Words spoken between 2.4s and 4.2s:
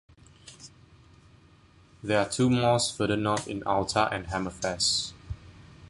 mosques further north in Alta